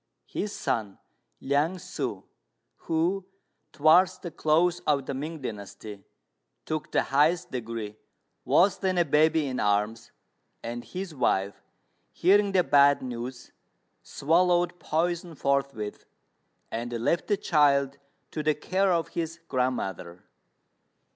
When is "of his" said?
18.91-19.39